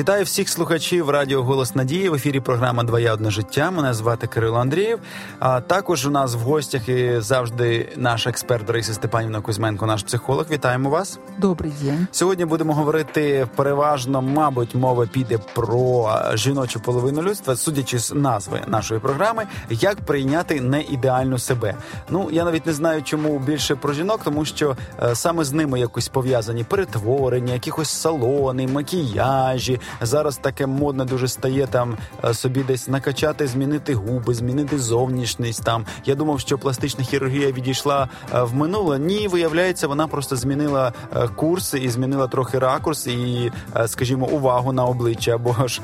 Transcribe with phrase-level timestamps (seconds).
[0.00, 2.40] Вітаю всіх слухачів Радіо Голос Надії в ефірі.
[2.40, 3.70] Програма Двоє одне життя.
[3.70, 4.98] Мене звати Кирило Андрієв.
[5.38, 10.46] А також у нас в гостях і завжди наш експерт Раїса Степанівна Кузьменко, наш психолог.
[10.50, 11.18] Вітаємо вас.
[11.38, 12.06] Добрий день.
[12.12, 19.00] Сьогодні будемо говорити переважно, мабуть, мова піде про жіночу половину людства, судячи з назви нашої
[19.00, 21.74] програми, як прийняти неідеальну себе.
[22.10, 25.80] Ну я навіть не знаю, чому більше про жінок, тому що е, саме з ними
[25.80, 29.80] якось пов'язані перетворення, якихось салони, макіяжі.
[30.00, 35.64] Зараз таке модне дуже стає там е, собі десь накачати, змінити губи, змінити зовнішність.
[35.64, 38.98] Там я думав, що пластична хірургія відійшла е, в минуле.
[38.98, 43.52] Ні, виявляється, вона просто змінила е, курс і змінила трохи ракурс, і,
[43.86, 45.80] скажімо, увагу на обличчя або ж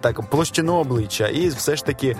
[0.00, 1.28] так площину обличчя.
[1.28, 2.16] І все ж таки,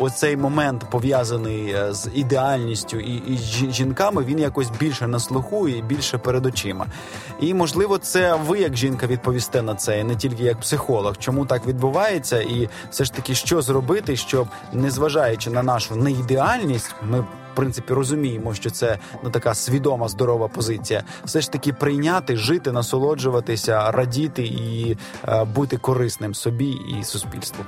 [0.00, 3.38] оцей момент пов'язаний з ідеальністю і, і
[3.72, 6.86] жінками, він якось більше на слуху і більше перед очима.
[7.40, 11.46] І можливо, це ви як жінка відповісте на це, і не тільки як психолог, чому
[11.46, 17.20] так відбувається, і все ж таки, що зробити, щоб незважаючи на нашу неідеальність, ми.
[17.20, 21.04] В принципі, розуміємо, що це ну така свідома здорова позиція.
[21.24, 24.96] Все ж таки прийняти, жити, насолоджуватися, радіти і
[25.28, 27.64] е, бути корисним собі і суспільству.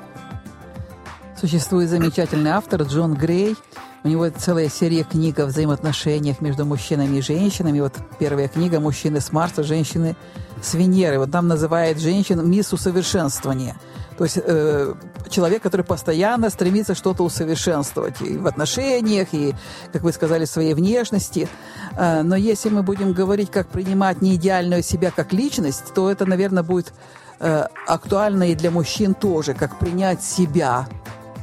[1.40, 3.56] Существует замечательный автор Джон Грей.
[4.04, 7.80] У него целая серия книг о взаимоотношениях между мужчинами и женщинами.
[7.80, 10.16] Вот первая книга «Мужчины с Марса, женщины
[10.62, 11.18] с Венеры».
[11.18, 13.76] Вот там называет женщин «мисс усовершенствования».
[14.16, 14.94] То есть э,
[15.30, 19.54] человек, который постоянно стремится что-то усовершенствовать и в отношениях, и,
[19.92, 21.48] как вы сказали, в своей внешности.
[21.96, 26.64] Э, но если мы будем говорить, как принимать неидеальную себя как личность, то это, наверное,
[26.64, 26.92] будет
[27.40, 30.88] э, актуально и для мужчин тоже, как принять себя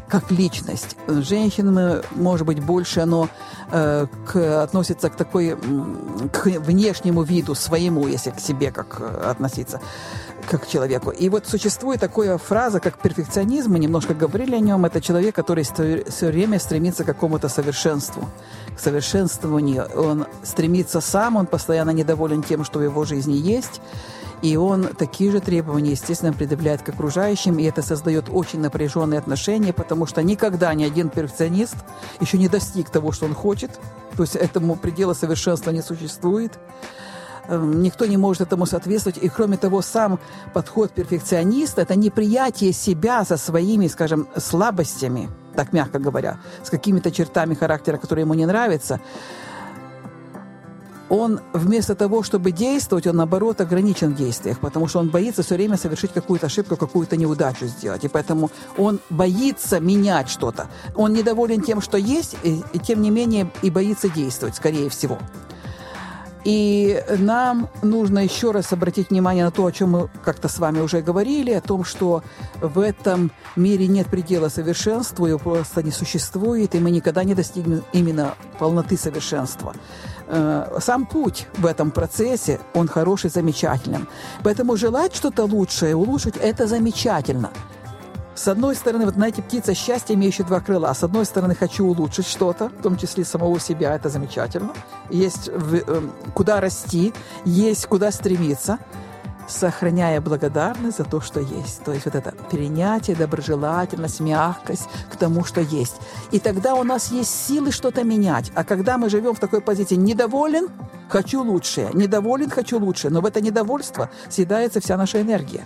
[0.07, 0.95] как личность.
[1.07, 3.27] Женщинам, может быть, больше оно
[3.71, 5.57] э, к, относится к такой,
[6.31, 9.81] к внешнему виду своему, если к себе как э, относиться,
[10.49, 11.09] как к человеку.
[11.09, 15.63] И вот существует такая фраза, как перфекционизм, мы немножко говорили о нем, это человек, который
[15.63, 18.29] все время стремится к какому-то совершенству,
[18.75, 19.87] к совершенствованию.
[19.95, 23.81] Он стремится сам, он постоянно недоволен тем, что в его жизни есть,
[24.41, 29.73] и он такие же требования, естественно, предъявляет к окружающим, и это создает очень напряженные отношения,
[29.73, 31.75] потому что никогда ни один перфекционист
[32.19, 33.79] еще не достиг того, что он хочет.
[34.15, 36.59] То есть этому предела совершенства не существует.
[37.47, 39.17] Эм, никто не может этому соответствовать.
[39.17, 40.19] И кроме того, сам
[40.53, 47.53] подход перфекциониста– это неприятие себя со своими, скажем, слабостями, так мягко говоря, с какими-то чертами
[47.53, 48.99] характера, которые ему не нравятся
[51.17, 55.55] он вместо того, чтобы действовать, он наоборот ограничен в действиях, потому что он боится все
[55.55, 58.03] время совершить какую-то ошибку, какую-то неудачу сделать.
[58.03, 60.67] И поэтому он боится менять что-то.
[60.95, 65.17] Он недоволен тем, что есть, и, и тем не менее и боится действовать, скорее всего.
[66.45, 70.79] И нам нужно еще раз обратить внимание на то, о чем мы как-то с вами
[70.79, 72.23] уже говорили, о том, что
[72.61, 77.83] в этом мире нет предела совершенству, его просто не существует, и мы никогда не достигнем
[77.93, 79.73] именно полноты совершенства.
[80.27, 84.07] Э, сам путь в этом процессе, он хороший, замечательным.
[84.43, 87.49] Поэтому желать что-то лучшее, улучшить– это замечательно.
[88.35, 90.93] С одной стороны, вот знаете, птица счастья, имеющая два крыла.
[90.93, 94.73] С одной стороны, хочу улучшить что-то, в том числе самого себя, это замечательно.
[95.09, 96.01] Есть э,
[96.33, 97.13] куда расти,
[97.45, 98.79] есть куда стремиться–
[99.47, 101.83] сохраняя благодарность за то, что есть.
[101.83, 105.97] То есть вот это перенятие, доброжелательность, мягкость к тому, что есть.
[106.31, 108.51] И тогда у нас есть силы что-то менять.
[108.55, 110.69] А когда мы живем в такой позиции «недоволен,
[111.09, 115.65] хочу лучшее», «недоволен, хочу лучшее», но в это недовольство съедается вся наша энергия.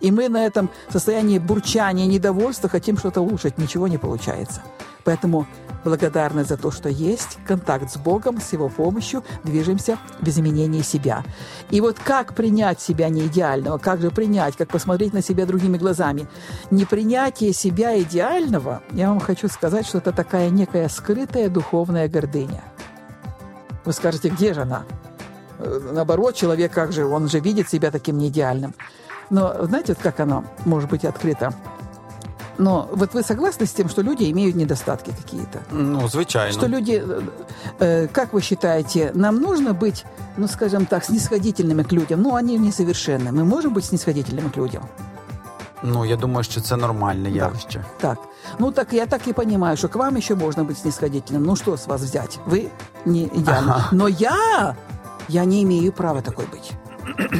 [0.00, 4.62] И мы на этом состоянии бурчания, недовольства хотим что-то улучшить, ничего не получается.
[5.04, 5.46] Поэтому
[5.84, 11.24] благодарны за то, что есть, контакт с Богом, с Его помощью, движемся в изменении себя.
[11.70, 16.28] И вот как принять себя неидеального, как же принять, как посмотреть на себя другими глазами.
[16.70, 22.62] Непринятие себя идеального, я вам хочу сказать, что это такая некая скрытая духовная гордыня.
[23.84, 24.84] Вы скажете, где же она?
[25.58, 28.74] Э, наоборот, человек как же, он же видит себя таким неидеальным.
[29.30, 31.52] Но знаете, вот как оно может быть открыто?
[32.58, 35.62] Но вот вы согласны с тем, что люди имеют недостатки какие-то?
[35.70, 36.52] Ну, звичайно.
[36.52, 37.22] Что люди, э,
[37.78, 40.04] э, как вы считаете, нам нужно быть,
[40.36, 42.22] ну, скажем так, снисходительными к людям?
[42.22, 43.32] Ну, они несовершенны.
[43.32, 44.82] Мы можем быть снисходительными к людям?
[45.82, 47.84] Ну, я думаю, що це нормальне явище.
[48.00, 48.18] Так.
[48.58, 51.42] Ну, так я так и понимаю, что к вам еще можно быть снисходительным.
[51.42, 52.38] Ну, что с вас взять?
[52.46, 52.68] Вы
[53.06, 53.74] не идеально.
[53.74, 53.88] Ага.
[53.92, 54.76] Но я,
[55.28, 56.72] я не имею права такой быть.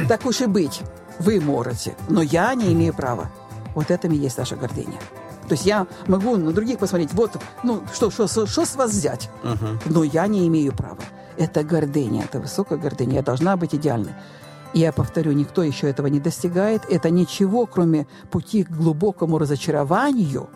[0.07, 0.81] так уж и быть.
[1.21, 3.29] Вы можете, но я не имею права.
[3.75, 4.99] Вот это и есть наша гордыня.
[5.47, 7.31] То есть я могу на других посмотреть, вот,
[7.63, 9.29] ну, что, что, что с вас взять?
[9.43, 9.81] Uh-huh.
[9.85, 11.03] Но я не имею права.
[11.37, 13.15] Это гордыня, это высокая гордыня.
[13.15, 14.13] Я должна быть идеальной.
[14.73, 16.83] Я повторю, никто еще этого не достигает.
[16.89, 20.49] Это ничего, кроме пути к глубокому разочарованию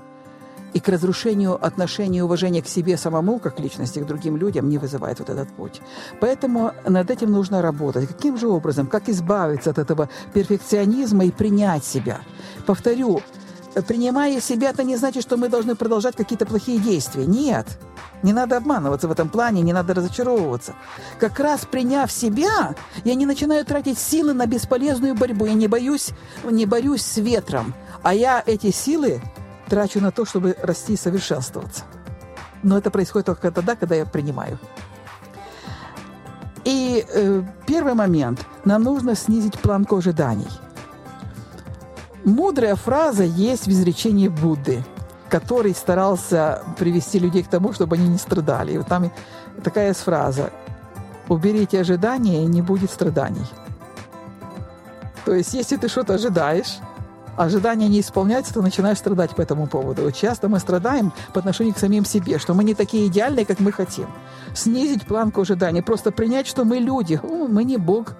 [0.75, 4.77] и к разрушению отношений и уважения к себе самому, как личности, к другим людям, не
[4.77, 5.81] вызывает вот этот путь.
[6.19, 8.09] Поэтому над этим нужно работать.
[8.09, 8.85] Каким же образом?
[8.85, 12.19] Как избавиться от этого перфекционизма и принять себя?
[12.65, 13.21] Повторю,
[13.87, 17.25] принимая себя, это не значит, что мы должны продолжать какие-то плохие действия.
[17.25, 17.79] Нет.
[18.21, 20.73] Не надо обманываться в этом плане, не надо разочаровываться.
[21.19, 22.75] Как раз приняв себя,
[23.05, 25.45] я не начинаю тратить силы на бесполезную борьбу.
[25.45, 26.09] Я не боюсь,
[26.43, 27.73] не борюсь с ветром.
[28.03, 29.21] А я эти силы
[29.67, 31.83] трачу на то, чтобы расти и совершенствоваться.
[32.63, 34.57] Но это происходит только тогда, когда я принимаю.
[36.63, 38.45] И э, первый момент.
[38.63, 40.49] Нам нужно снизить планку ожиданий.
[42.23, 44.83] Мудрая фраза есть в изречении Будды–
[45.29, 48.73] который старался привести людей к тому, чтобы они не страдали.
[48.73, 49.11] И вот там
[49.63, 50.51] такая есть фраза
[51.27, 53.45] «Уберите ожидания, и не будет страданий».
[55.25, 56.77] То есть, если ты что-то ожидаешь,
[57.37, 60.11] ожидания не исполняются, ты начинаешь страдать по этому поводу.
[60.11, 63.71] Часто мы страдаем по отношению к самим себе, что мы не такие идеальные, как мы
[63.71, 64.07] хотим.
[64.53, 68.15] Снизить планку ожиданий, просто принять, что мы люди, мы не Бог,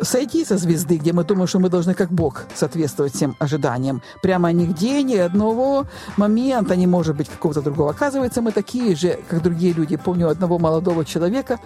[0.00, 4.02] сойти со звезды, где мы думаем, что мы должны как Бог соответствовать всем ожиданиям.
[4.22, 5.86] Прямо нигде, ни одного
[6.16, 7.90] момента не может быть какого-то другого.
[7.90, 9.96] Оказывается, мы такие же, как другие люди.
[9.96, 11.58] Помню одного молодого человека,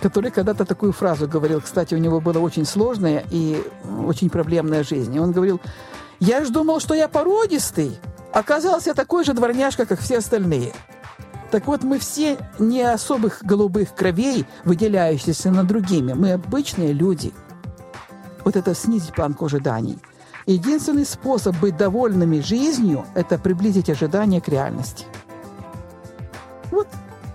[0.00, 1.60] который когда-то такую фразу говорил.
[1.60, 3.62] Кстати, у него была очень сложная и
[4.06, 5.14] очень проблемная жизнь.
[5.14, 5.60] И он говорил,
[6.20, 7.98] я ж думал, что я породистый.
[8.32, 10.72] Оказался такой же дворняжка, как все остальные.
[11.50, 16.14] Так вот, мы все не особых голубых кровей, выделяющиеся над другими.
[16.14, 17.32] Мы обычные люди–
[18.44, 19.98] вот это снизить планку ожиданий.
[20.46, 25.06] Единственный способ быть довольными жизнью– это приблизить ожидания к реальности.
[26.70, 26.88] Вот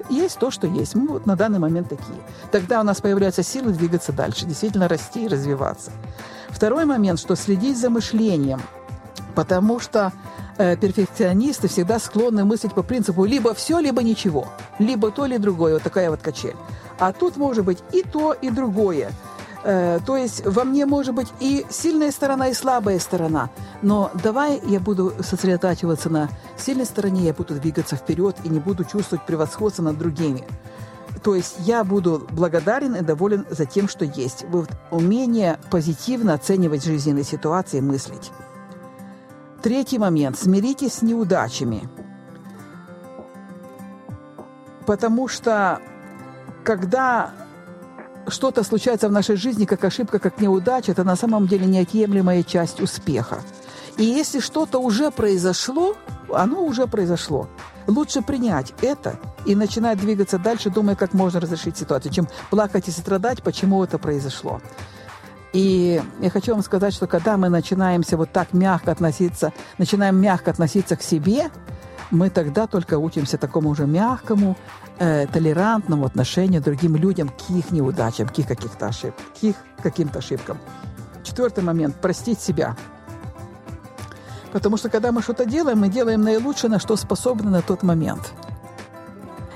[0.10, 0.96] есть то, что есть.
[0.96, 2.20] Мы вот на данный момент такие.
[2.52, 5.92] Тогда у нас появляются силы двигаться дальше, действительно расти и развиваться.
[6.50, 8.62] Второй момент, что следить за мышлением,
[9.36, 10.12] потому что
[10.58, 14.48] э, перфекционисты всегда склонны мыслить по принципу либо все, либо ничего,
[14.80, 16.56] либо то, или другое, вот такая вот качель.
[17.00, 19.12] А тут может быть и то, и другое.
[19.70, 23.50] Э, то есть во мне может быть и сильная сторона, и слабая сторона.
[23.82, 28.86] Но давай я буду сосредотачиваться на сильной стороне, я буду двигаться вперед и не буду
[28.86, 30.48] чувствовать превосходство над другими.
[31.22, 34.46] То есть я буду благодарен и доволен за тем, что есть.
[34.48, 38.32] Вот умение позитивно оценивать жизненные ситуации, мыслить.
[39.62, 40.40] Третий момент.
[40.40, 41.90] Смиритесь с неудачами.
[44.86, 45.82] Потому что
[46.64, 47.32] когда
[48.28, 52.82] что-то случается в нашей жизни как ошибка, как неудача, это на самом деле неотъемлемая часть
[52.82, 53.40] успеха.
[53.98, 55.96] И если что-то уже произошло,
[56.32, 57.48] оно уже произошло.
[57.88, 62.92] Лучше принять это и начинать двигаться дальше, думая, как можно разрешить ситуацию, чем плакать и
[62.92, 64.62] страдать, почему это произошло.
[65.54, 70.52] И я хочу вам сказать, что когда мы начинаемся вот так мягко относиться, начинаем мягко
[70.52, 71.50] относиться к себе,
[72.12, 74.56] мы тогда только учимся такому уже мягкому,
[75.00, 80.20] э, толерантному отношению другим людям, к их неудачам, к их каких-то ошибкам, к их каким-то
[80.20, 80.58] ошибкам.
[81.24, 82.76] Четвертый момент– простить себя.
[84.52, 88.34] Потому что когда мы что-то делаем, мы делаем наилучшее, на что способны на тот момент.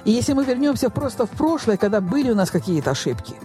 [0.03, 3.35] И если мы вернемся просто в прошлое, когда были у нас какие-то ошибки–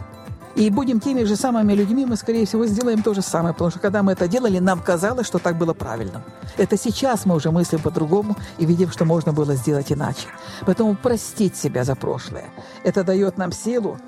[0.57, 3.79] и будем теми же самыми людьми, мы, скорее всего, сделаем то же самое, потому что
[3.79, 6.25] когда мы это делали, нам казалось, что так было правильно.
[6.57, 10.29] Это сейчас мы уже мыслим по-другому и видим, что можно было сделать иначе.
[10.65, 12.47] Поэтому простить себя за прошлое.
[12.85, 13.99] Это дает нам силу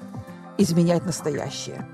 [0.57, 1.87] изменять настоящее.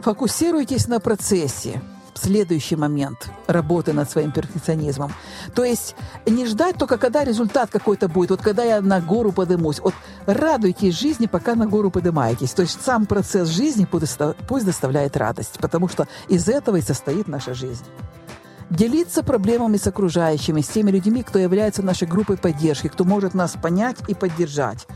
[0.00, 1.80] Фокусируйтесь на процессе–
[2.18, 5.12] следующий момент работы над своим перфекционизмом.
[5.54, 5.94] То есть
[6.26, 9.80] не ждать только, когда результат какой-то будет, вот когда я на гору подымусь.
[9.80, 9.94] Вот
[10.28, 12.52] радуйтесь жизни, пока на гору поднимаетесь.
[12.52, 17.54] То есть сам процесс жизни пусть доставляет радость, потому что из этого и состоит наша
[17.54, 17.84] жизнь
[18.70, 23.52] делиться проблемами с окружающими, с теми людьми, кто является нашей группой поддержки, кто может нас
[23.60, 24.86] понять и поддержать.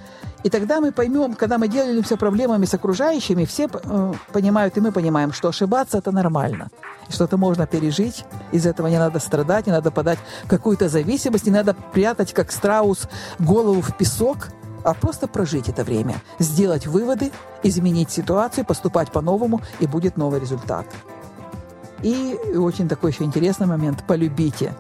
[0.44, 4.90] И тогда мы поймем, когда мы делимся проблемами с окружающими, все э, понимают, и мы
[4.90, 6.68] понимаем, что ошибаться это нормально.
[7.08, 11.52] Что это можно пережить, из этого не надо страдать, не надо подать какую-то зависимость, не
[11.52, 13.08] надо прятать, как страус,
[13.38, 14.48] голову в песок,
[14.84, 20.86] а просто прожить это время, сделать выводы, изменить ситуацию, поступать по-новому, и будет новый результат.
[22.02, 24.74] И очень такой еще интересный момент– полюбите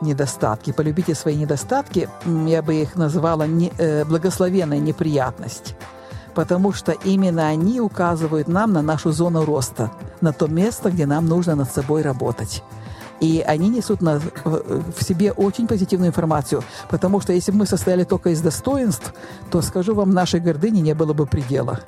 [0.00, 0.72] недостатки.
[0.72, 2.08] Полюбите свои недостатки,
[2.46, 5.74] я бы их назвала не, э, благословенная неприятность.
[6.34, 11.26] Потому что именно они указывают нам на нашу зону роста, на то место, где нам
[11.26, 12.62] нужно над собой работать.
[13.20, 16.62] И они несут на, в, себе очень позитивную информацию.
[16.88, 19.14] Потому что если бы мы состояли только из достоинств,
[19.50, 21.80] то, скажу вам, нашей гордыни не было бы предела.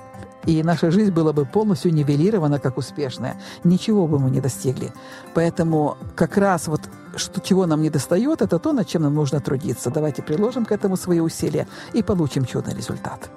[0.47, 3.37] и наша жизнь была бы полностью нивелирована как успешная.
[3.65, 4.93] Ничего бы мы не достигли.
[5.35, 6.81] Поэтому как раз вот
[7.17, 9.91] что, чего нам не достает, это то, над чем нам нужно трудиться.
[9.91, 13.31] Давайте приложим к этому свои усилия и получим чудный результат.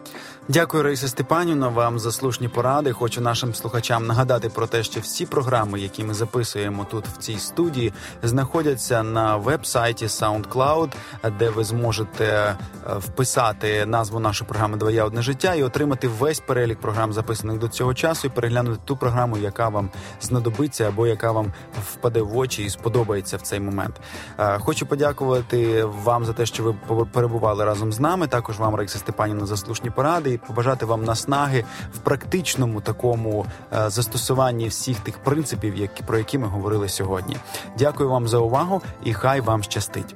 [0.47, 2.91] Дякую, Раїса Степанівна, вам за слушні поради.
[2.91, 7.39] Хочу нашим слухачам нагадати про те, що всі програми, які ми записуємо тут в цій
[7.39, 10.91] студії, знаходяться на веб-сайті SoundCloud,
[11.39, 12.55] де ви зможете е,
[12.97, 17.93] вписати назву нашої програми Двоє одне життя і отримати весь перелік програм, записаних до цього
[17.93, 19.89] часу, і переглянути ту програму, яка вам
[20.21, 21.53] знадобиться або яка вам
[21.93, 24.01] впаде в очі і сподобається в цей момент.
[24.39, 28.27] Е, хочу подякувати вам за те, що ви перебували разом з нами.
[28.27, 31.63] Також вам, Раїса Степанівна, за слушні поради побажати вам наснаги
[31.93, 37.37] в практичному такому е, застосуванні всіх тих принципів, які про які ми говорили сьогодні.
[37.77, 40.15] Дякую вам за увагу і хай вам щастить.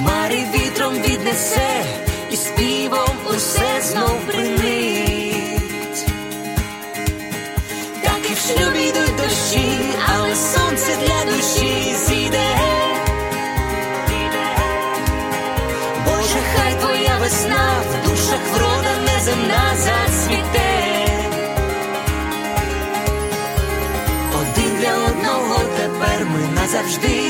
[0.00, 1.84] Хмари вітром віднесе,
[2.30, 6.06] і співом усе знов принить.
[8.02, 12.56] Так і в шлюбі йдуть дощі, але сонце для душі зійде.
[16.06, 20.70] Боже, хай твоя весна в душах врода неземна зацвіте.
[24.40, 27.29] Один для одного тепер ми назавжди.